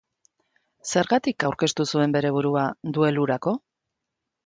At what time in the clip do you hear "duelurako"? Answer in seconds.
2.99-3.59